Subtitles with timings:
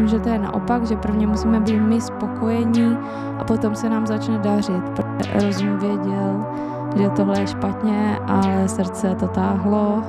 [0.00, 2.96] myslím, že to je naopak, že prvně musíme být my spokojení
[3.38, 4.84] a potom se nám začne dařit.
[5.32, 6.46] Rozum věděl,
[6.96, 10.02] že tohle je špatně, ale srdce to táhlo.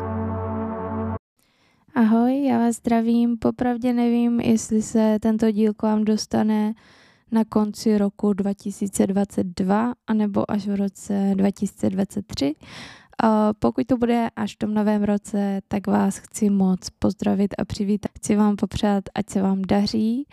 [1.96, 3.38] Ahoj, já vás zdravím.
[3.38, 6.74] Popravdě nevím, jestli se tento díl k vám dostane
[7.32, 12.56] na konci roku 2022 anebo až v roce 2023.
[13.60, 18.12] Pokud to bude až v tom novém roce, tak vás chci moc pozdravit a přivítat.
[18.18, 20.28] Chci vám popřát, ať se vám daří.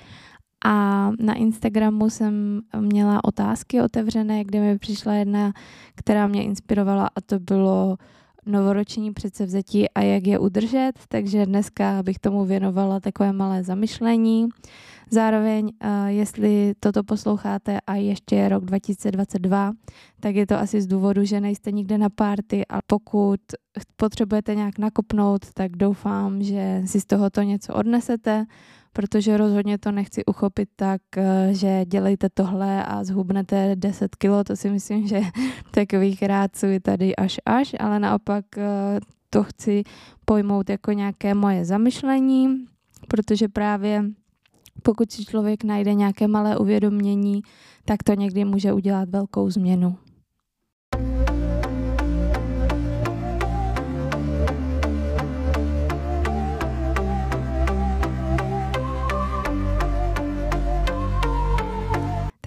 [0.64, 5.52] A na Instagramu jsem měla otázky otevřené, kde mi přišla jedna,
[5.94, 7.96] která mě inspirovala a to bylo
[8.46, 14.48] novoroční předsevzetí a jak je udržet, takže dneska bych tomu věnovala takové malé zamyšlení.
[15.10, 19.72] Zároveň, eh, jestli toto posloucháte a ještě je rok 2022,
[20.20, 23.40] tak je to asi z důvodu, že nejste nikde na párty a pokud
[23.96, 28.46] potřebujete nějak nakopnout, tak doufám, že si z tohoto něco odnesete,
[28.92, 34.56] protože rozhodně to nechci uchopit tak, eh, že dělejte tohle a zhubnete 10 kilo, to
[34.56, 35.20] si myslím, že
[35.70, 39.82] takových ráců je tady až až, ale naopak eh, to chci
[40.24, 42.64] pojmout jako nějaké moje zamyšlení,
[43.08, 44.04] protože právě
[44.82, 47.42] pokud si člověk najde nějaké malé uvědomění,
[47.84, 49.96] tak to někdy může udělat velkou změnu.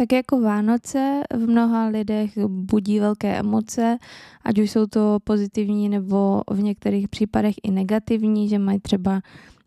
[0.02, 3.98] Tak jako Vánoce v mnoha lidech budí velké emoce,
[4.44, 9.22] ať už jsou to pozitivní nebo v některých případech i negativní, že mají třeba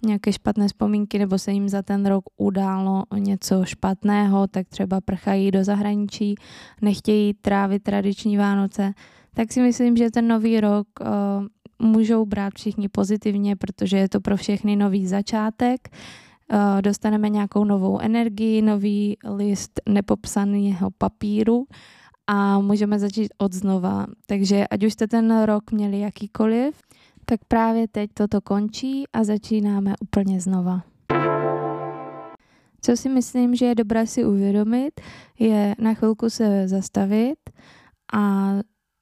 [0.04, 5.50] nějaké špatné vzpomínky nebo se jim za ten rok událo něco špatného, tak třeba prchají
[5.50, 6.34] do zahraničí,
[6.82, 8.92] nechtějí trávit tradiční Vánoce,
[9.34, 14.20] tak si myslím, že ten nový rok uh, můžou brát všichni pozitivně, protože je to
[14.20, 15.88] pro všechny nový začátek.
[16.52, 21.66] Uh, dostaneme nějakou novou energii, nový list nepopsaného papíru
[22.26, 24.06] a můžeme začít od znova.
[24.26, 26.80] Takže ať už jste ten rok měli jakýkoliv,
[27.24, 30.82] tak právě teď toto končí a začínáme úplně znova.
[32.80, 35.00] Co si myslím, že je dobré si uvědomit,
[35.38, 37.38] je na chvilku se zastavit
[38.14, 38.52] a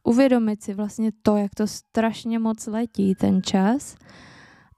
[0.05, 3.97] uvědomit si vlastně to, jak to strašně moc letí ten čas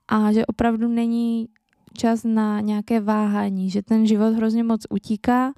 [0.09, 1.49] a že opravdu není
[1.97, 5.53] čas na nějaké váhání, že ten život hrozně moc utíká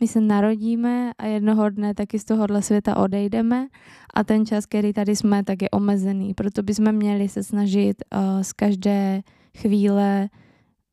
[0.00, 3.66] my se narodíme a jednoho dne taky z tohohle světa odejdeme
[4.14, 6.34] a ten čas, který tady jsme, tak je omezený.
[6.34, 9.22] Proto bychom měli se snažit uh, z každé
[9.58, 10.28] chvíle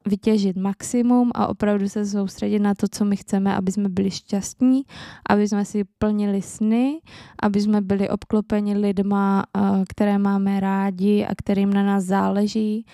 [0.08, 4.82] vytěžit maximum a opravdu se soustředit na to, co my chceme, aby jsme byli šťastní,
[5.30, 7.00] aby jsme si plnili sny,
[7.44, 12.86] aby jsme byli obklopeni lidma, uh, které máme rádi a kterým na nás záleží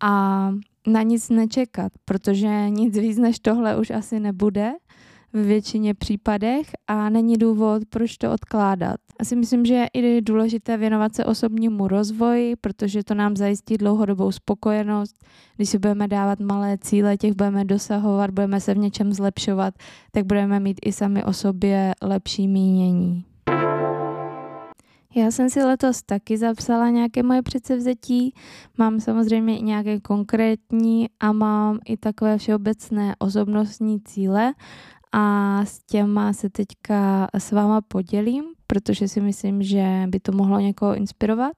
[0.00, 0.52] a
[0.86, 4.72] na nic nečekat, protože nic víc než tohle už asi nebude
[5.32, 8.96] v většině případech a není důvod, proč to odkládat.
[9.20, 14.32] Asi myslím, že je i důležité věnovat se osobnímu rozvoji, protože to nám zajistí dlouhodobou
[14.32, 15.24] spokojenost.
[15.56, 19.74] Když si budeme dávat malé cíle, těch budeme dosahovat, budeme se v něčem zlepšovat,
[20.12, 23.24] tak budeme mít i sami o sobě lepší mínění.
[25.14, 28.34] Já jsem si letos taky zapsala nějaké moje předsevzetí,
[28.78, 34.54] mám samozřejmě i nějaké konkrétní a mám i takové všeobecné osobnostní cíle
[35.12, 40.60] a s těma se teďka s váma podělím, protože si myslím, že by to mohlo
[40.60, 41.52] někoho inspirovat.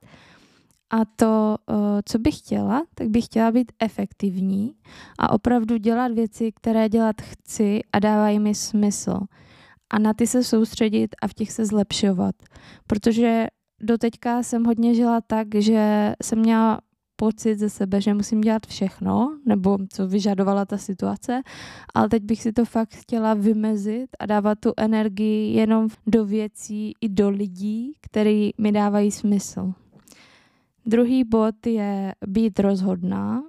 [0.91, 4.73] A to, eh, co bych chtěla, tak bych chtěla být efektivní
[5.19, 9.19] a opravdu dělat věci, které dělat chci a dávají mi smysl.
[9.89, 12.35] A na ty se soustředit a v těch se zlepšovat.
[12.87, 13.47] Protože
[13.81, 16.79] doteďka jsem hodně žila tak, že jsem měla
[17.21, 21.41] pocit ze sebe, že musím dělat všechno, nebo co vyžadovala ta situace,
[21.93, 26.93] ale teď bych si to fakt chtěla vymezit a dávat tu energii jenom do věcí
[27.01, 29.73] i do lidí, který mi dávají smysl.
[30.85, 33.43] Druhý bod je být rozhodná.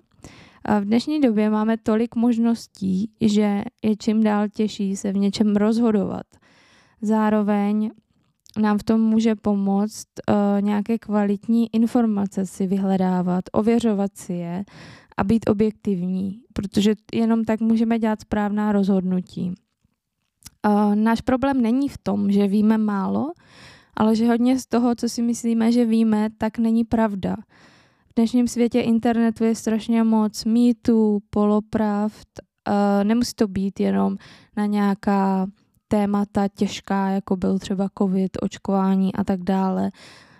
[0.81, 6.27] V dnešní době máme tolik možností, že je čím dál těžší se v něčem rozhodovat.
[7.03, 7.91] Zároveň
[8.59, 14.65] nám v tom může pomoct uh, nějaké kvalitní informace si vyhledávat, ověřovat si je
[15.17, 19.55] a být objektivní, protože jenom tak můžeme dělat správná rozhodnutí.
[20.67, 23.33] Uh, náš problém není v tom, že víme málo,
[23.97, 27.37] ale že hodně z toho, co si myslíme, že víme, tak není pravda.
[28.11, 32.29] V dnešním světě internetu je strašně moc mýtů, polopravd.
[32.69, 34.17] Uh, nemusí to být jenom
[34.57, 35.47] na nějaká
[35.93, 39.91] témata těžká, jako byl třeba covid, očkování a tak dále.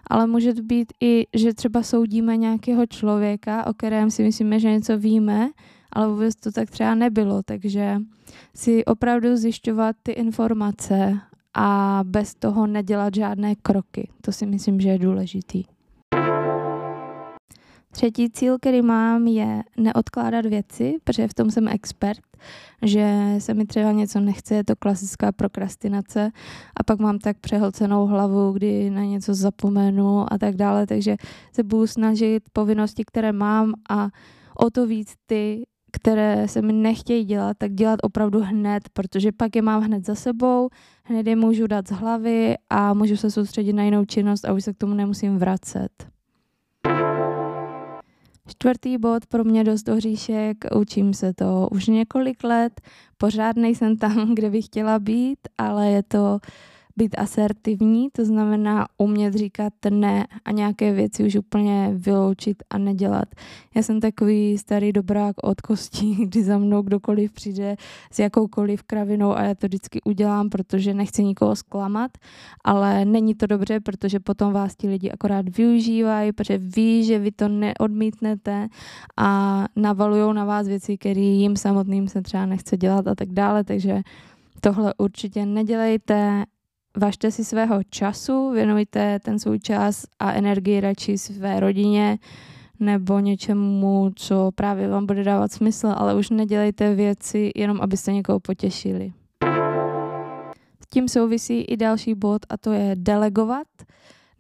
[0.07, 4.71] Ale může to být i, že třeba soudíme nějakého člověka, o kterém si myslíme, že
[4.71, 5.51] něco víme,
[5.93, 7.97] ale vůbec to tak třeba nebylo, takže
[8.55, 11.21] si opravdu zjišťovat ty informace
[11.55, 14.09] a bez toho nedělat žádné kroky.
[14.21, 15.65] To si myslím, že je důležitý.
[17.93, 22.21] Třetí cíl, který mám, je neodkládat věci, protože v tom jsem expert,
[22.83, 26.31] že se mi třeba něco nechce, je to klasická prokrastinace
[26.77, 31.17] a pak mám tak přehlcenou hlavu, kdy na něco zapomenu a tak dále, takže
[31.53, 34.09] se budu snažit povinnosti, které mám a
[34.59, 35.63] o to víc ty,
[35.93, 40.15] které se mi nechtějí dělat, tak dělat opravdu hned, protože pak je mám hned za
[40.15, 40.69] sebou,
[41.05, 44.65] hned je můžu dát z hlavy a můžu se soustředit na jinou činnost a už
[44.65, 46.13] se k tomu nemusím vracet.
[48.53, 52.81] Čtvrtý bod pro mě dost hříšek, učím se to už několik let,
[53.19, 56.39] pořád nejsem tam, kde bych chtěla být, ale je to
[56.97, 63.29] být asertivní, to znamená umět říkat ne a nějaké věci už úplně vyloučit a nedělat.
[63.75, 67.77] Já jsem takový starý dobrák od kostí, kdy za mnou kdokoliv přijde
[68.13, 72.11] s jakoukoliv kravinou a já to vždycky udělám, protože nechci nikoho zklamat,
[72.65, 77.31] ale není to dobře, protože potom vás ti lidi akorát využívají, protože ví, že vy
[77.33, 78.69] to neodmítnete
[79.17, 83.65] a navalují na vás věci, které jim samotným se třeba nechce dělat a tak dále,
[83.65, 84.03] takže
[84.61, 86.45] tohle určitě nedělejte,
[86.97, 92.19] važte si svého času, věnujte ten svůj čas a energii radši své rodině
[92.81, 98.41] nebo něčemu, co právě vám bude dávat smysl, ale už nedělejte věci jenom, abyste někoho
[98.41, 99.13] potěšili.
[100.85, 103.67] S tím souvisí i další bod a to je delegovat.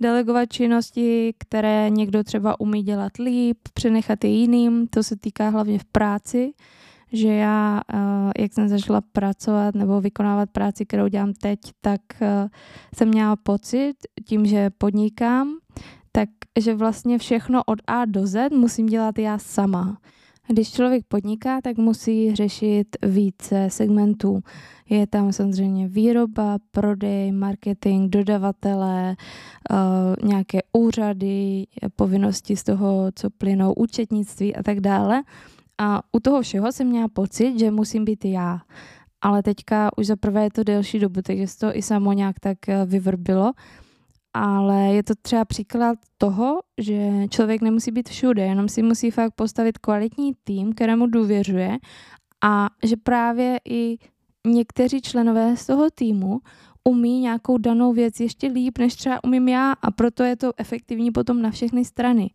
[0.01, 5.79] Delegovat činnosti, které někdo třeba umí dělat líp, přenechat je jiným, to se týká hlavně
[5.79, 6.53] v práci,
[7.13, 12.49] že já, eh, jak jsem začala pracovat nebo vykonávat práci, kterou dělám teď, tak eh,
[12.95, 13.95] jsem měla pocit
[14.25, 15.49] tím, že podnikám,
[16.13, 16.29] tak
[16.61, 19.99] že vlastně všechno od A do Z musím dělat já sama.
[20.49, 24.41] Když člověk podniká, tak musí řešit více segmentů.
[24.91, 29.17] Je tam samozřejmě výroba, prodej, marketing, dodavatelé,
[29.71, 31.67] uh, nějaké úřady,
[31.97, 35.23] povinnosti z toho, co plynou, účetnictví a tak dále.
[35.79, 38.61] A u toho všeho jsem měla pocit, že musím být já.
[39.21, 42.41] Ale teďka už za prvé je to delší dobu, takže se to i samo nějak
[42.41, 43.53] tak eh, vyvrbilo.
[44.35, 49.35] Ale je to třeba příklad toho, že člověk nemusí být všude, jenom si musí fakt
[49.35, 51.79] postavit kvalitní tým, kterému důvěřuje
[52.45, 53.99] a že právě i
[54.47, 56.41] někteří členové z toho týmu
[56.85, 61.11] umí nějakou danou věc ještě líp, než třeba umím já a proto je to efektivní
[61.11, 62.31] potom na všechny strany.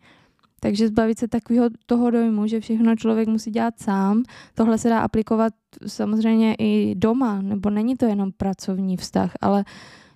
[0.59, 4.24] Takže zbavit se takového toho dojmu, že všechno člověk musí dělat sám,
[4.56, 5.54] tohle se dá aplikovat
[5.88, 9.65] samozřejmě i doma, nebo není to jenom pracovní vztah, ale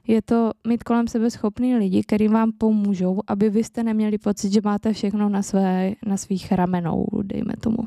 [0.08, 4.54] je to mít kolem sebe schopný lidi, kteří vám pomůžou, aby vy jste neměli pocit,
[4.54, 7.78] že máte všechno na, své, na svých ramenou, dejme tomu.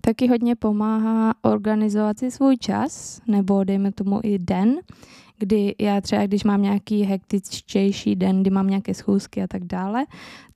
[0.00, 4.76] Taky hodně pomáhá organizovat si svůj čas, nebo dejme tomu i den,
[5.38, 10.04] kdy já třeba, když mám nějaký hektičtější den, kdy mám nějaké schůzky a tak dále,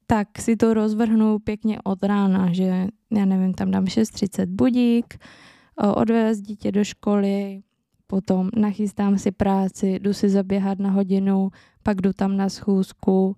[0.07, 5.19] tak si to rozvrhnu pěkně od rána, že já nevím, tam dám 6.30 budík,
[5.95, 7.63] odvést dítě do školy,
[8.07, 11.51] potom nachystám si práci, jdu si zaběhat na hodinu,
[11.83, 13.37] pak jdu tam na schůzku,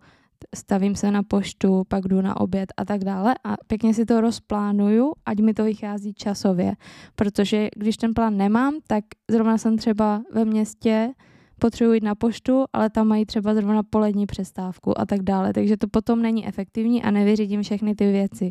[0.56, 3.34] stavím se na poštu, pak jdu na oběd a tak dále.
[3.44, 6.72] A pěkně si to rozplánuju, ať mi to vychází časově,
[7.14, 11.12] protože když ten plán nemám, tak zrovna jsem třeba ve městě,
[11.58, 15.52] potřebuji jít na poštu, ale tam mají třeba zrovna polední přestávku a tak dále.
[15.52, 18.50] Takže to potom není efektivní a nevyřídím všechny ty věci.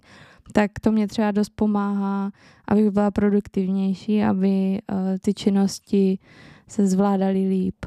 [0.54, 2.32] Tak to mě třeba dost pomáhá,
[2.68, 6.20] abych byla produktivnější, aby uh, ty činnosti
[6.68, 7.86] se zvládaly líp.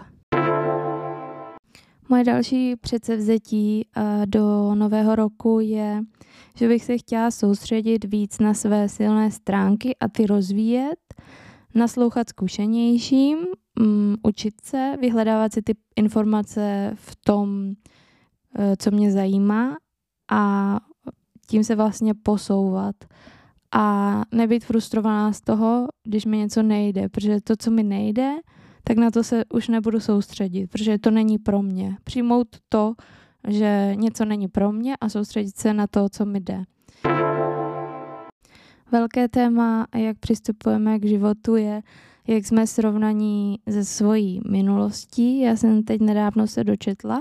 [2.09, 6.03] Moje další předsevzetí uh, do nového roku je,
[6.57, 11.15] že bych se chtěla soustředit víc na své silné stránky a ty rozvíjet,
[11.75, 13.39] naslouchat zkušenějším
[13.81, 19.77] um, učit se, vyhledávat si ty informace v tom, uh, co mě zajímá
[20.31, 20.77] a
[21.47, 22.95] tím se vlastně posouvat
[23.73, 28.33] a nebyt frustrovaná z toho, když mi něco nejde, protože to, co mi nejde,
[28.85, 31.97] tak na to se už nebudu soustředit, protože to není pro mě.
[32.05, 32.95] Přijmout to,
[33.49, 36.65] že něco není pro mě a soustředit se na to, co mi jde.
[38.93, 41.83] Velké téma, jak přistupujeme k životu, je
[42.31, 45.41] jak jsme srovnaní ze svojí minulostí.
[45.41, 47.19] Já jsem teď nedávno se dočetla,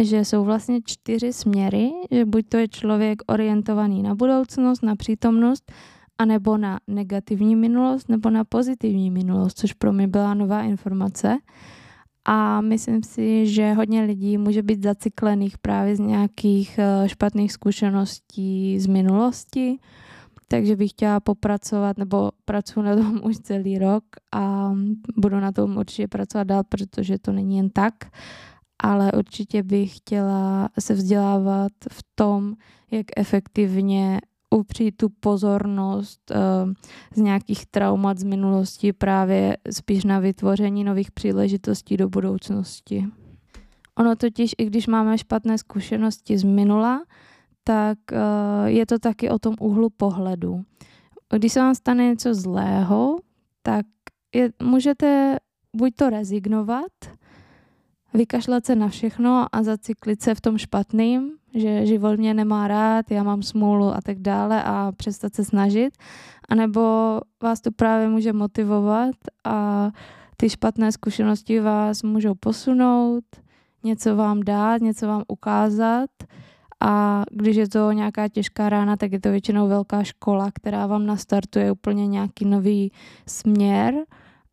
[0.00, 5.72] že jsou vlastně čtyři směry, že buď to je člověk orientovaný na budoucnost, na přítomnost,
[6.18, 11.38] anebo na negativní minulost, nebo na pozitivní minulost, což pro mě byla nová informace.
[12.24, 18.80] A myslím si, že hodně lidí může být zacyklených právě z nějakých eh, špatných zkušeností
[18.80, 19.78] z minulosti
[20.48, 24.72] takže bych chtěla popracovat, nebo pracuji na tom už celý rok a
[25.16, 27.94] budu na tom určitě pracovat dál, protože to není jen tak,
[28.82, 32.54] ale určitě bych chtěla se vzdělávat v tom,
[32.90, 36.72] jak efektivně upřít tu pozornost uh,
[37.14, 43.06] z nějakých traumat z minulosti právě spíš na vytvoření nových příležitostí do budoucnosti.
[43.98, 47.02] Ono totiž, i když máme špatné zkušenosti z minula,
[47.68, 50.64] tak uh, je to taky o tom úhlu pohledu.
[51.36, 53.18] Když se vám stane něco zlého,
[53.62, 53.86] tak
[54.34, 55.36] je, můžete
[55.76, 56.92] buď to rezignovat,
[58.14, 63.10] vykašlat se na všechno a zacyklit se v tom špatným, že život mě nemá rád,
[63.10, 65.92] já mám smůlu a tak dále a přestat se snažit,
[66.48, 66.80] anebo
[67.42, 69.90] vás to právě může motivovat a
[70.36, 73.24] ty špatné zkušenosti vás můžou posunout,
[73.84, 76.10] něco vám dát, něco vám ukázat
[76.80, 81.06] a když je to nějaká těžká rána, tak je to většinou velká škola, která vám
[81.06, 82.92] nastartuje úplně nějaký nový
[83.26, 83.94] směr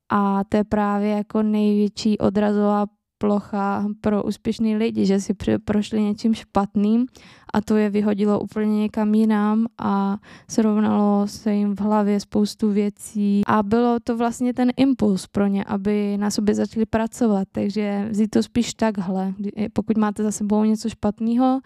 [0.10, 2.86] a to je právě jako největší odrazová
[3.17, 5.34] plocha pro úspěšný lidi, že si
[5.65, 7.05] prošli něčím špatným
[7.53, 10.17] a to je vyhodilo úplně někam jinam a
[10.50, 15.63] srovnalo se jim v hlavě spoustu věcí a bylo to vlastně ten impuls pro ně,
[15.63, 19.34] aby na sobě začali pracovat, takže vzít to spíš takhle.
[19.74, 21.60] Pokud máte za sebou něco špatného,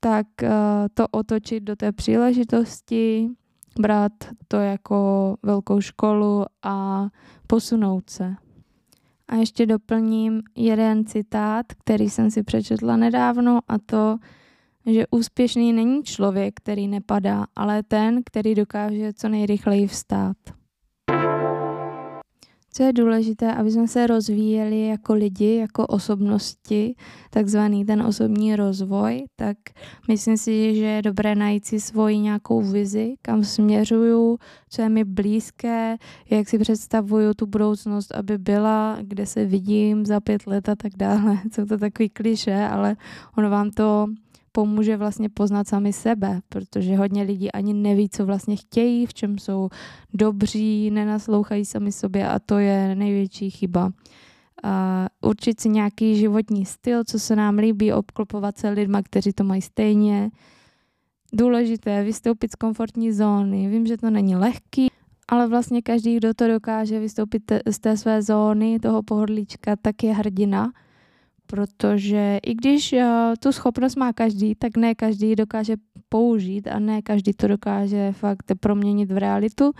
[0.00, 0.48] tak uh,
[0.94, 3.28] to otočit do té příležitosti,
[3.80, 4.12] brát
[4.48, 7.06] to jako velkou školu a
[7.46, 8.34] posunout se.
[9.28, 14.18] A ještě doplním jeden citát, který jsem si přečetla nedávno a to,
[14.86, 20.36] že úspěšný není člověk, který nepadá, ale ten, který dokáže co nejrychleji vstát
[22.76, 26.94] co je důležité, aby jsme se rozvíjeli jako lidi, jako osobnosti,
[27.30, 29.56] takzvaný ten osobní rozvoj, tak
[30.08, 35.04] myslím si, že je dobré najít si svoji nějakou vizi, kam směřuju, co je mi
[35.04, 35.96] blízké,
[36.30, 40.92] jak si představuju tu budoucnost, aby byla, kde se vidím za pět let a tak
[40.96, 41.38] dále.
[41.52, 42.96] Jsou to takový kliše, ale
[43.38, 44.06] ono vám to
[44.56, 49.38] pomůže vlastně poznat sami sebe, protože hodně lidí ani neví, co vlastně chtějí, v čem
[49.38, 49.68] jsou
[50.14, 53.90] dobří, nenaslouchají sami sobě a to je největší chyba.
[54.64, 59.44] A určit si nějaký životní styl, co se nám líbí, obklopovat se lidma, kteří to
[59.44, 60.30] mají stejně.
[61.32, 63.68] Důležité vystoupit z komfortní zóny.
[63.68, 64.88] Vím, že to není lehký,
[65.28, 70.14] ale vlastně každý, kdo to dokáže vystoupit z té své zóny, toho pohodlíčka, tak je
[70.14, 70.72] hrdina–
[71.46, 73.00] protože i když uh,
[73.40, 75.76] tu schopnost má každý, tak ne každý dokáže
[76.08, 79.72] použít a ne každý to dokáže fakt proměnit v realitu.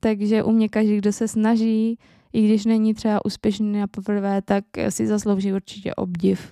[0.00, 1.98] Takže u mě každý, kdo se snaží,
[2.32, 6.50] i když není třeba úspěšný na poprvé, tak si zaslouží určitě obdiv.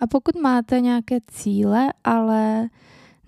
[0.00, 2.68] A pokud máte nějaké cíle, ale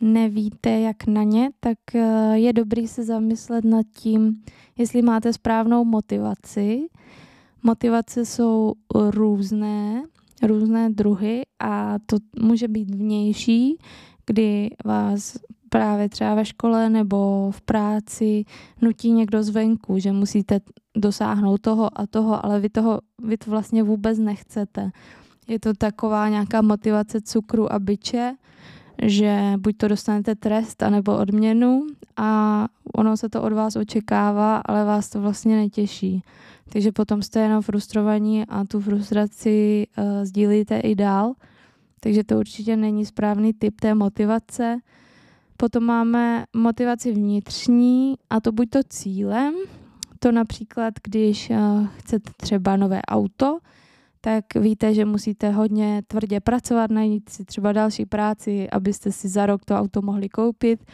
[0.01, 4.43] nevíte, jak na ně, tak eh, je dobrý se zamyslet nad tím,
[4.79, 6.87] jestli máte správnou motivaci,
[7.63, 10.03] Motivace jsou různé,
[10.43, 13.79] různé druhy a to může být vnější,
[14.27, 15.37] kdy vás
[15.69, 18.45] právě třeba ve škole nebo v práci
[18.83, 20.61] nutí někdo zvenku, že musíte
[20.97, 24.91] dosáhnout toho a toho, ale vy, toho, vy to vlastně vůbec nechcete.
[25.49, 28.35] Je to taková nějaká motivace cukru a byče,
[29.03, 34.85] že buď to dostanete trest anebo odměnu a ono se to od vás očekává, ale
[34.85, 36.23] vás to vlastně netěší.
[36.73, 41.33] Takže potom jste jenom frustrovaní a tu frustraci uh, sdílíte i dál.
[42.01, 44.79] Takže to určitě není správný typ té motivace.
[45.57, 49.55] Potom máme motivaci vnitřní a to buď to cílem,
[50.19, 53.59] to například, když uh, chcete třeba nové auto,
[54.25, 59.47] tak víte, že musíte hodně tvrdě pracovat, najít si třeba další práci, abyste si za
[59.47, 60.85] rok to auto mohli koupit.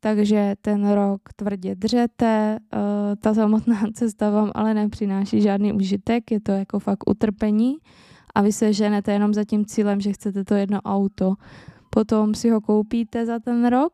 [0.00, 6.40] Takže ten rok tvrdě dřete, eh, ta samotná cesta vám ale nepřináší žádný užitek, je
[6.40, 7.76] to jako fakt utrpení.
[8.34, 11.34] A vy se ženete jenom za tím cílem, že chcete to jedno auto.
[11.90, 13.92] Potom si ho koupíte za ten rok,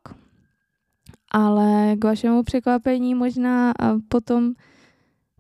[1.33, 3.73] ale k vašemu překvapení možná
[4.09, 4.53] potom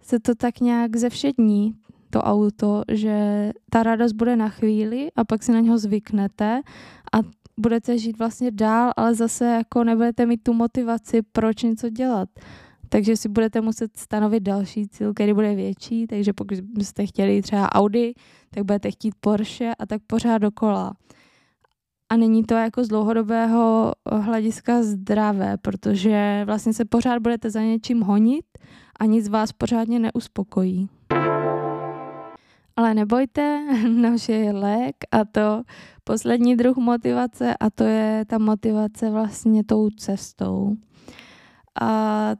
[0.02, 1.74] se to tak nějak zevšední,
[2.12, 6.60] to auto, že ta radost bude na chvíli a pak si na něho zvyknete
[7.12, 7.18] a
[7.56, 12.28] budete žít vlastně dál, ale zase jako nebudete mít tu motivaci, proč něco dělat.
[12.88, 17.72] Takže si budete muset stanovit další cíl, který bude větší, takže pokud byste chtěli třeba
[17.72, 18.14] Audi,
[18.50, 20.92] tak budete chtít Porsche a tak pořád dokola.
[22.08, 28.00] A není to jako z dlouhodobého hlediska zdravé, protože vlastně se pořád budete za něčím
[28.00, 28.44] honit
[29.00, 30.88] a nic vás pořádně neuspokojí.
[32.76, 35.62] Ale nebojte, naše je lék a to
[36.04, 40.76] poslední druh motivace a to je ta motivace vlastně tou cestou.
[41.80, 42.34] A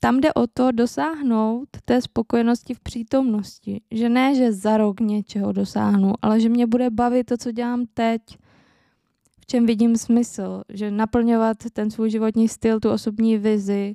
[0.00, 3.80] tam jde o to dosáhnout té spokojenosti v přítomnosti.
[3.90, 7.84] Že ne, že za rok něčeho dosáhnu, ale že mě bude bavit to, co dělám
[7.94, 8.22] teď,
[9.40, 13.94] v čem vidím smysl, že naplňovat ten svůj životní styl, tu osobní vizi,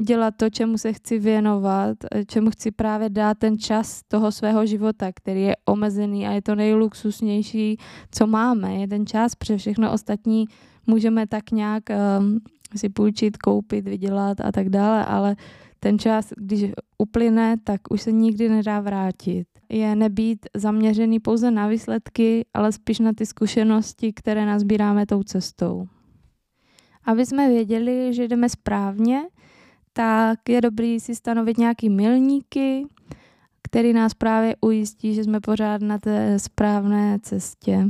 [0.00, 5.10] dělat to, čemu se chci věnovat, čemu chci právě dát ten čas toho svého života,
[5.14, 7.78] který je omezený a je to nejluxusnější,
[8.10, 8.74] co máme.
[8.74, 10.44] Je ten čas, protože všechno ostatní
[10.86, 11.82] můžeme tak nějak
[12.20, 12.38] um,
[12.76, 15.36] si půjčit, koupit, vydělat a tak dále, ale
[15.80, 19.46] ten čas, když uplyne, tak už se nikdy nedá vrátit.
[19.68, 25.86] Je nebýt zaměřený pouze na výsledky, ale spíš na ty zkušenosti, které nazbíráme tou cestou.
[27.04, 29.22] Aby jsme věděli, že jdeme správně,
[29.98, 32.86] tak je dobrý si stanovit nějaký milníky,
[33.62, 37.86] který nás právě ujistí, že jsme pořád na té správné cestě.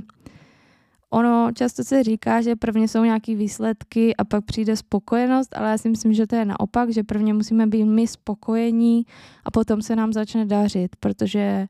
[1.10, 5.78] Ono často se říká, že prvně jsou nějaké výsledky a pak přijde spokojenost, ale já
[5.78, 9.06] si myslím, že to je naopak, že prvně musíme být my spokojení
[9.44, 11.66] a potom se nám začne dařit, protože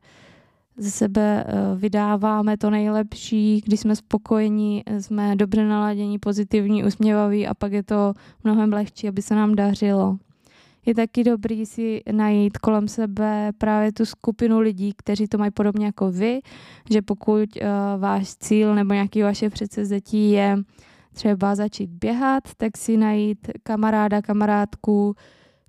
[0.77, 7.53] ze sebe eh, vydáváme to nejlepší, když jsme spokojení, jsme dobře naladění, pozitivní, usměvaví a
[7.53, 10.17] pak je to mnohem lehčí, aby se nám dařilo
[10.85, 15.85] je taky dobrý si najít kolem sebe právě tu skupinu lidí, kteří to mají podobně
[15.85, 16.39] jako vy,
[16.89, 17.67] že pokud uh,
[18.01, 20.57] váš cíl nebo nějaký vaše předsevzetí je
[21.13, 25.15] třeba začít běhat, tak si najít kamaráda, kamarádku,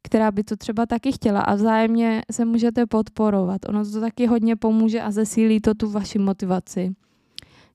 [0.02, 3.60] která by to třeba taky chtěla a vzájemně se můžete podporovat.
[3.68, 6.94] Ono to taky hodně pomůže a zesílí to tu vaši motivaci.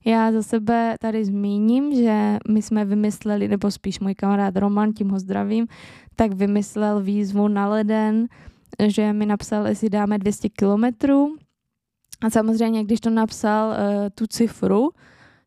[0.04, 5.08] Já za sebe tady zmíním, že my jsme vymysleli, nebo spíš můj kamarád Roman, tím
[5.08, 5.66] ho zdravím,
[6.16, 8.26] tak vymyslel výzvu na leden,
[8.86, 11.36] že mi napsal, jestli dáme 200 kilometrů.
[12.22, 13.74] A samozřejmě, když to napsal uh,
[14.14, 14.90] tu cifru,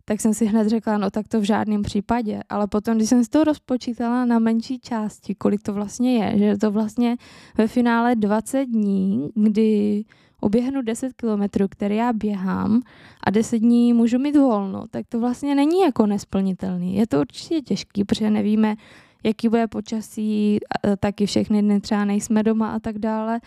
[0.06, 2.40] tak jsem si hned řekla, no tak to v žádném případě.
[2.50, 6.58] Ale potom, když jsem si to rozpočítala na menší části, kolik to vlastně je, že
[6.58, 7.18] to vlastně
[7.58, 10.04] ve finále 20 dní, kdy
[10.42, 12.82] oběhnu 10 kilometrů, které já běhám
[13.24, 16.96] a 10 dní můžu mít volno, tak to vlastně není jako nesplnitelný.
[16.96, 18.76] Je to určitě těžký, protože nevíme,
[19.24, 20.60] jaký bude počasí,
[21.00, 23.40] taky všechny dny třeba nejsme doma a tak dále,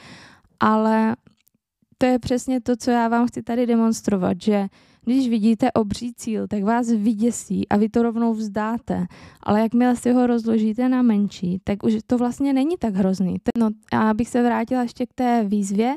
[0.61, 1.17] ale
[1.99, 4.67] to je přesně to, co já vám chci tady demonstrovat, že
[5.05, 9.07] když vidíte obří cíl, tak vás vyděsí a vy to rovnou vzdáte.
[9.43, 13.37] Ale jakmile si ho rozložíte na menší, tak už to vlastně není tak hrozný.
[13.59, 15.97] No a abych se vrátila ještě k té výzvě,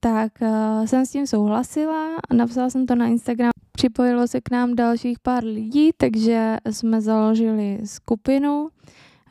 [0.00, 4.74] tak uh, jsem s tím souhlasila, napsala jsem to na Instagram, připojilo se k nám
[4.74, 8.68] dalších pár lidí, takže jsme založili skupinu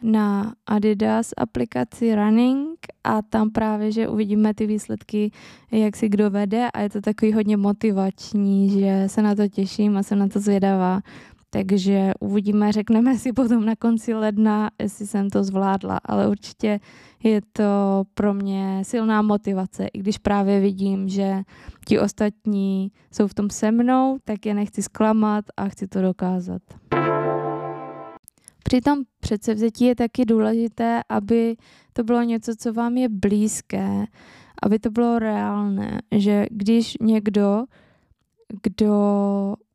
[0.02, 5.32] na Adidas aplikaci Running a tam právě, že uvidíme ty výsledky,
[5.72, 9.98] jak si kdo vede a je to takový hodně motivační, že se na to těším
[9.98, 11.02] a jsem na to zvědavá.
[11.50, 16.80] Takže uvidíme, řekneme si potom na konci ledna, jestli jsem to zvládla, ale určitě
[17.24, 21.42] je to pro mě silná motivace, i když právě vidím, že
[21.88, 26.62] ti ostatní jsou v tom se mnou, tak je nechci zklamat a chci to dokázat.
[28.68, 31.56] Při tom předsevzetí je taky důležité, aby
[31.94, 34.06] to bylo něco, co vám je blízké,
[34.64, 37.64] aby to bylo reálné, že když někdo,
[38.64, 38.94] kdo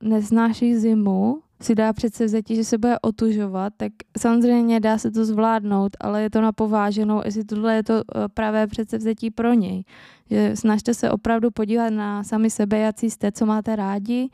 [0.02, 5.96] neznáší zimu, si dá předsevzetí, že se bude otužovat, tak samozřejmě dá se to zvládnout,
[6.00, 9.84] ale je to na pováženou, jestli tohle je to eh, pravé předsevzetí pro něj.
[10.30, 14.28] Že snažte se opravdu podívat na sami sebe, jaký jste, co máte rádi,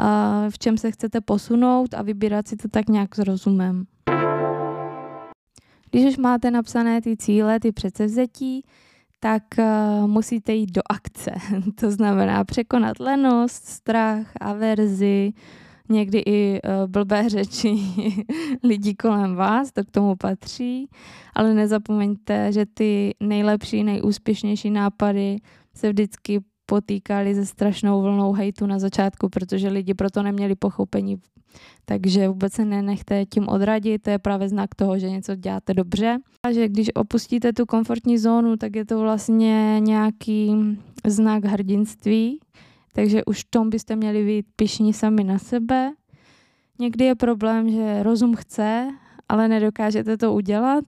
[0.00, 3.84] a v čem se chcete posunout a vybírat si to tak nějak s rozumem.
[5.90, 8.64] Když už máte napsané ty cíle, ty předsevzetí,
[9.20, 11.30] tak uh, musíte jít do akce.
[11.80, 15.32] to znamená překonat lenost, strach, averzi,
[15.88, 17.78] někdy i uh, blbé řeči
[18.64, 20.88] lidí kolem vás, to k tomu patří,
[21.34, 25.36] ale nezapomeňte, že ty nejlepší, nejúspěšnější nápady
[25.74, 31.16] se vždycky potýkali se strašnou vlnou hejtu na začátku, protože lidi proto neměli pochopení.
[31.84, 36.18] Takže vůbec se nenechte tím odradit, to je právě znak toho, že něco děláte dobře.
[36.42, 40.54] A že když opustíte tu komfortní zónu, tak je to vlastně nějaký
[41.06, 42.40] znak hrdinství,
[42.92, 45.92] takže už v tom byste měli být pišní sami na sebe.
[46.78, 48.88] Někdy je problém, že rozum chce,
[49.28, 50.84] ale nedokážete to udělat.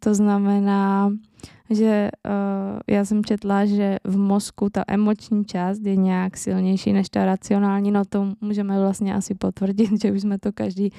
[0.00, 1.10] To znamená,
[1.70, 7.08] že uh, já jsem četla, že v mozku ta emoční část je nějak silnější než
[7.08, 10.92] ta racionální, no to můžeme vlastně asi potvrdit, že už jsme to každý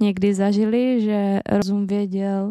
[0.00, 2.50] někdy zažili, že rozum věděl,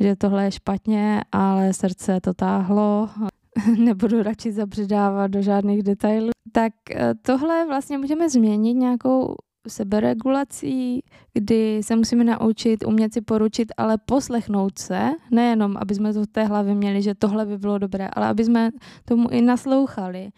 [0.00, 3.08] že tohle je špatně, ale srdce to táhlo.
[3.78, 6.30] nebudu radši zabředávat do žádných detailů.
[6.52, 9.36] Tak eh, tohle vlastně můžeme změnit nějakou
[9.68, 11.02] seberegulací,
[11.34, 16.26] kdy se musíme naučit umět si poručit, ale poslechnout se, nejenom, aby jsme to v
[16.26, 18.70] té hlavě měli, že tohle by bylo dobré, ale aby jsme
[19.04, 20.30] tomu i naslouchali.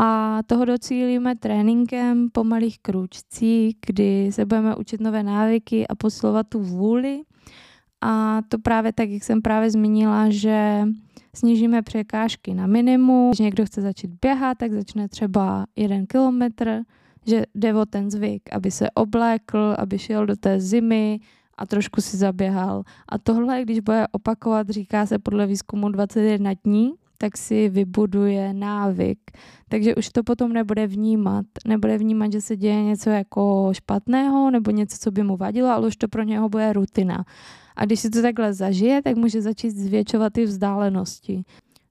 [0.00, 6.46] A toho docílíme tréninkem po malých kručcích, kdy se budeme učit nové návyky a posilovat
[6.48, 7.20] tu vůli.
[8.00, 10.84] A to právě tak, jak jsem právě zmínila, že
[11.34, 13.30] snížíme překážky na minimum.
[13.30, 16.82] Když někdo chce začít běhat, tak začne třeba jeden kilometr,
[17.28, 21.20] že jde o ten zvyk, aby se oblékl, aby šel do té zimy
[21.58, 22.82] a trošku si zaběhal.
[23.08, 29.18] A tohle, když bude opakovat, říká se podle výzkumu 21 dní, tak si vybuduje návyk.
[29.68, 31.46] Takže už to potom nebude vnímat.
[31.66, 35.86] Nebude vnímat, že se děje něco jako špatného nebo něco, co by mu vadilo, ale
[35.86, 37.24] už to pro něho bude rutina.
[37.76, 41.42] A když si to takhle zažije, tak může začít zvětšovat ty vzdálenosti.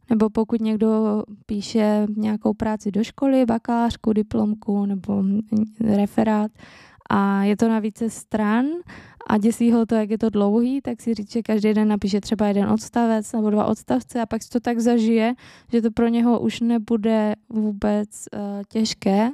[0.09, 5.23] Nebo pokud někdo píše nějakou práci do školy, bakalářku, diplomku nebo
[5.95, 6.51] referát
[7.09, 8.65] a je to na více stran
[9.29, 12.21] a děsí ho to, jak je to dlouhý, tak si říct, že každý den napíše
[12.21, 15.33] třeba jeden odstavec nebo dva odstavce a pak si to tak zažije,
[15.71, 18.39] že to pro něho už nebude vůbec uh,
[18.69, 19.29] těžké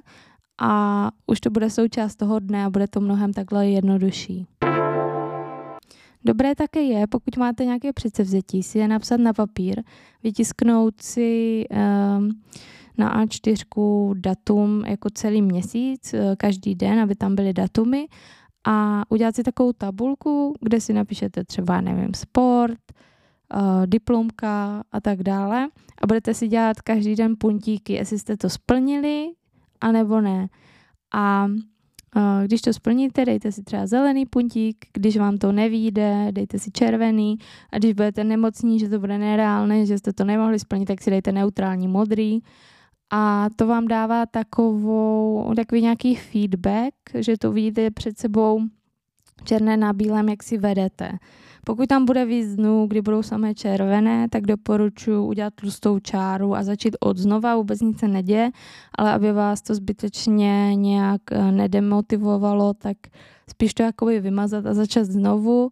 [0.62, 4.48] a už to bude součást toho dne a bude to mnohem takhle jednodušší.
[6.26, 9.84] Dobré také je, pokud máte nějaké předsevzetí, si je napsat na papír,
[10.24, 12.42] vytisknout si um,
[12.98, 18.08] na A4 datum jako celý měsíc, eh, každý den, aby tam byly datumy
[18.68, 22.80] a udělat si takovou tabulku, kde si napíšete třeba, nevím, sport,
[23.56, 25.68] uh, diplomka a tak dále
[26.02, 29.32] a budete si dělat každý den puntíky, jestli jste to splnili,
[29.82, 30.48] anebo ne.
[31.14, 31.48] A
[32.46, 37.38] když to splníte, dejte si třeba zelený puntík, když vám to nevíde, dejte si červený.
[37.72, 41.10] A když budete nemocní, že to bude nereálné, že jste to nemohli splnit, tak si
[41.10, 42.40] dejte neutrální modrý.
[43.12, 48.62] A to vám dává takovou, takový nějaký feedback, že to vidíte před sebou
[49.44, 51.12] černé na bílém, jak si vedete.
[51.66, 56.64] Pokud tam bude víc dnů, kdy budou samé červené, tak doporučuji udělat tlustou čáru a
[56.64, 58.52] začít od znova, vůbec nic se neděje,
[58.98, 62.98] ale aby vás to zbytečně nějak eh, nedemotivovalo, tak
[63.50, 65.70] spíš to jakoby vymazat a začat znovu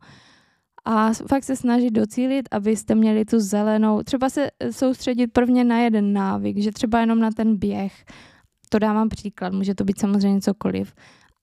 [0.86, 6.14] a fakt se snažit docílit, abyste měli tu zelenou, třeba se soustředit prvně na jeden
[6.14, 8.06] návyk, že třeba jenom na ten běh,
[8.70, 10.94] to dávám příklad, může to být samozřejmě cokoliv.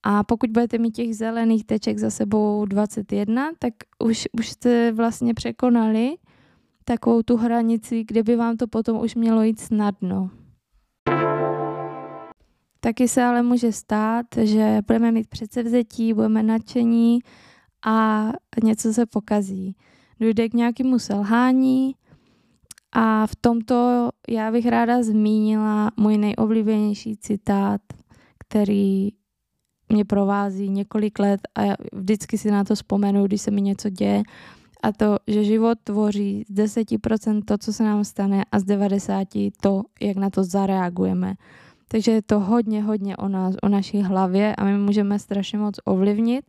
[0.03, 5.33] A pokud budete mít těch zelených teček za sebou 21, tak už, už jste vlastně
[5.33, 6.15] překonali
[6.83, 10.29] takovou tu hranici, kde by vám to potom už mělo jít snadno.
[12.79, 17.19] Taky se ale může stát, že budeme mít předsevzetí, budeme nadšení,
[17.85, 18.29] a
[18.63, 19.75] něco se pokazí.
[20.19, 21.95] Dojde k nějakému selhání
[22.91, 27.81] a v tomto já bych ráda zmínila můj nejoblíbenější citát,
[28.39, 29.09] který
[29.89, 31.61] mě provází několik let a
[31.93, 34.23] vždycky si na to vzpomenu, když se mi něco děje.
[34.83, 39.51] A to, že život tvoří z 10% to, co se nám stane a z 90%
[39.61, 41.33] to, jak na to zareagujeme.
[41.87, 45.75] Takže je to hodně, hodně o nás, o naší hlavě a my můžeme strašně moc
[45.85, 46.45] ovlivnit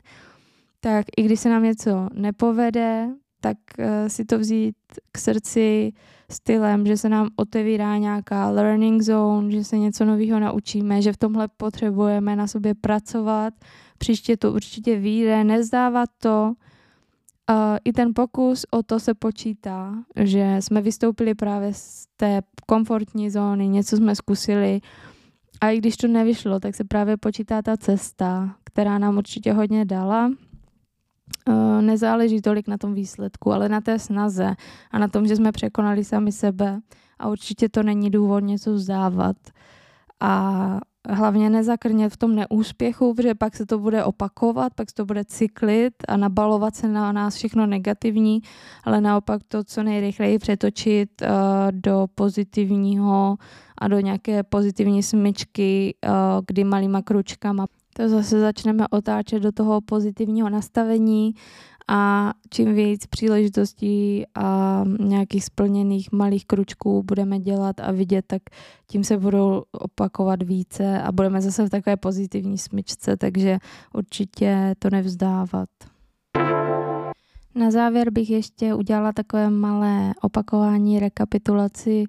[0.81, 3.09] tak i když se nám něco nepovede,
[3.41, 4.77] tak uh, si to vzít
[5.13, 5.93] k srdci
[6.31, 11.17] stylem, že se nám otevírá nějaká learning zone, že se něco nového naučíme, že v
[11.17, 13.55] tomhle potřebujeme na sobě pracovat,
[13.99, 16.53] příště to určitě vyjde, nezdávat to.
[17.85, 23.69] I ten pokus o to se počítá, že jsme vystoupili právě z té komfortní zóny,
[23.69, 24.81] něco jsme zkusili.
[25.61, 29.85] A i když to nevyšlo, tak se právě počítá ta cesta, která nám určitě hodně
[29.85, 30.31] dala.
[30.31, 30.50] Eh,
[31.81, 34.55] nezáleží tolik na tom výsledku, ale na té snaze
[34.91, 36.81] a na tom, že jsme překonali sami sebe
[37.19, 39.37] a určitě to není důvod něco vzdávat.
[40.21, 45.05] A hlavně nezakrnět v tom neúspěchu, protože pak se to bude opakovat, pak se to
[45.05, 48.43] bude cyklit a nabalovat se na nás všechno negativní,
[48.85, 51.29] ale naopak to co nejrychleji přetočit uh,
[51.71, 53.37] do pozitivního
[53.79, 56.13] a do nějaké pozitivní smyčky, uh,
[56.47, 61.35] kdy malýma kručkama to zase začneme otáčet do toho pozitivního nastavení
[61.89, 68.43] a čím víc příležitostí a nějakých splněných malých kručků budeme dělat a vidět, tak
[68.87, 73.59] tím se budou opakovat více a budeme zase v takové pozitivní smyčce, takže
[73.95, 75.69] určitě to nevzdávat.
[77.55, 82.05] Na závěr bych ještě udělala takové malé opakování, rekapitulaci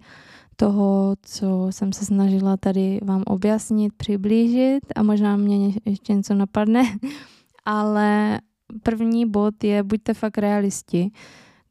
[0.61, 6.83] toho, co jsem se snažila tady vám objasnit, přiblížit a možná mě ještě něco napadne,
[7.65, 8.39] ale
[8.83, 11.11] první bod je buďte fakt realisti.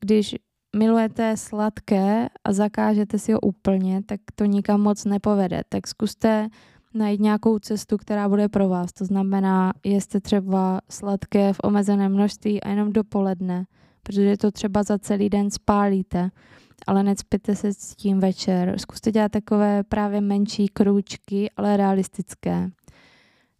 [0.01, 0.35] Když
[0.77, 5.63] milujete sladké a zakážete si ho úplně, tak to nikam moc nepovede.
[5.69, 6.49] Tak zkuste
[6.95, 8.93] najít nějakou cestu, která bude pro vás.
[8.93, 13.65] To znamená, jeste třeba sladké v omezeném množství a jenom dopoledne,
[14.03, 16.31] protože to třeba za celý den spálíte,
[16.87, 18.75] ale necpěte se s tím večer.
[18.79, 22.71] Zkuste dělat takové právě menší krůčky, ale realistické.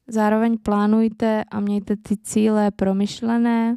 [0.09, 3.77] Zároveň plánujte a mějte ty cíle promyšlené,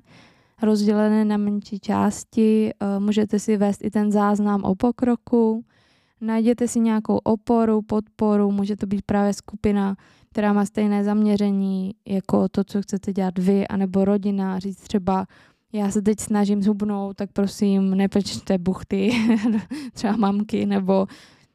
[0.61, 2.71] rozdělené na menší části.
[2.71, 5.65] Eh, můžete si vést i ten záznam o pokroku.
[6.21, 9.95] Najděte si nějakou oporu, podporu, může to být právě skupina,
[10.31, 15.25] která má stejné zaměření jako to, co chcete dělat vy, anebo rodina, říct třeba,
[15.73, 19.11] já se teď snažím zhubnout, tak prosím, nepečte buchty,
[19.93, 21.07] třeba mamky, nebo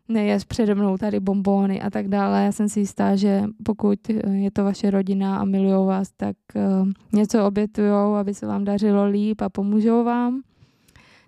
[0.08, 2.44] nejez přede mnou tady bombóny a tak dále.
[2.44, 6.88] Já jsem si jistá, že pokud je to vaše rodina a milují vás, tak uh,
[7.12, 10.40] něco obětujou, aby se vám dařilo líp a pomůžou vám.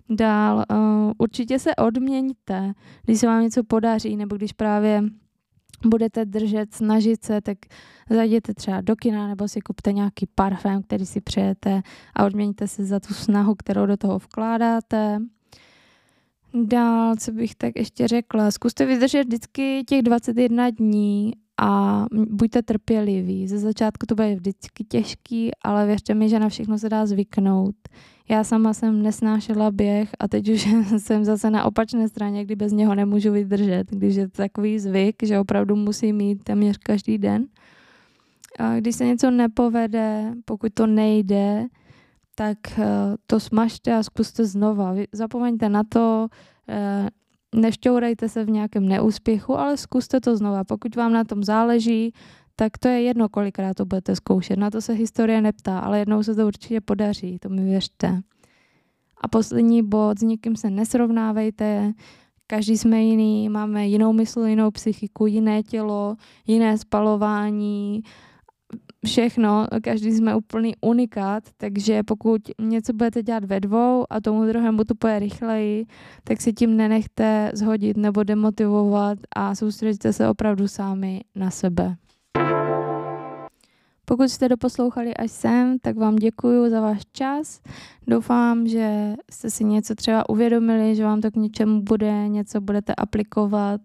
[0.09, 2.73] Dál uh, určitě se odměňte,
[3.05, 5.03] když se vám něco podaří, nebo když právě
[5.85, 7.57] budete držet, snažit se, tak
[8.09, 11.81] zajděte třeba do kina nebo si kupte nějaký parfém, který si přejete
[12.15, 15.19] a odměňte se za tu snahu, kterou do toho vkládáte.
[16.53, 23.47] Dál, co bych tak ještě řekla, zkuste vydržet vždycky těch 21 dní a buďte trpěliví.
[23.47, 27.75] Ze začátku to bude vždycky těžký, ale věřte mi, že na všechno se dá zvyknout.
[28.31, 30.67] Já sama jsem nesnášela běh a teď už
[30.97, 35.15] jsem zase na opačné straně, kdy bez něho nemůžu vydržet, když je to takový zvyk,
[35.23, 37.45] že opravdu musím mít téměř každý den.
[38.59, 41.65] A když se něco nepovede, pokud to nejde,
[42.35, 42.85] tak eh,
[43.27, 44.95] to smažte a zkuste znova.
[45.11, 46.27] Zapomeňte na to,
[46.69, 47.07] eh,
[47.55, 50.63] nešťourejte se v nějakém neúspěchu, ale zkuste to znova.
[50.63, 52.13] Pokud vám na tom záleží,
[52.61, 54.59] tak to je jedno, kolikrát to budete zkoušet.
[54.59, 58.21] Na to se historie neptá, ale jednou se to určitě podaří, to mi věřte.
[59.21, 61.93] A poslední bod, s nikým se nesrovnávejte,
[62.47, 66.15] každý jsme jiný, máme jinou mysl, jinou psychiku, jiné tělo,
[66.47, 68.03] jiné spalování,
[69.05, 74.83] všechno, každý jsme úplný unikát, takže pokud něco budete dělat ve dvou a tomu druhému
[74.83, 75.85] to půjde rychleji,
[76.23, 81.95] tak si tím nenechte zhodit nebo demotivovat a soustředíte se opravdu sami na sebe.
[84.11, 87.61] Pokud jste doposlouchali až sem, tak vám děkuji za váš čas.
[88.07, 92.95] Doufám, že jste si něco třeba uvědomili, že vám to k něčemu bude, něco budete
[92.95, 93.81] aplikovat.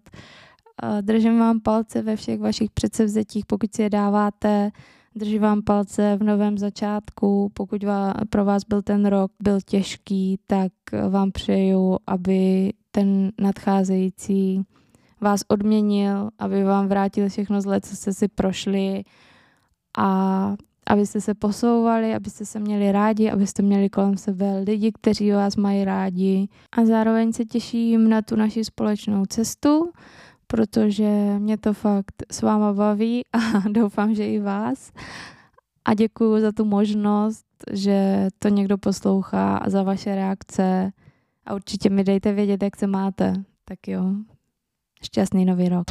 [1.01, 4.71] Držím vám palce ve všech vašich předsevzetích, pokud si je dáváte.
[5.15, 7.51] Držím vám palce v novém začátku.
[7.53, 7.83] Pokud
[8.29, 10.71] pro vás byl ten rok byl těžký, tak
[11.09, 14.61] vám přeju, aby ten nadcházející
[15.21, 19.03] vás odměnil, aby vám vrátil všechno zle, co jste si prošli
[19.97, 20.55] a
[20.87, 25.85] abyste se posouvali, abyste se měli rádi, abyste měli kolem sebe lidi, kteří vás mají
[25.85, 26.47] rádi.
[26.71, 29.91] A zároveň se těším na tu naši společnou cestu,
[30.47, 34.91] protože mě to fakt s váma baví a doufám, že i vás.
[35.85, 40.91] A děkuji za tu možnost, že to někdo poslouchá a za vaše reakce.
[41.45, 43.33] A určitě mi dejte vědět, jak se máte.
[43.65, 44.03] Tak jo,
[45.03, 45.85] šťastný nový rok.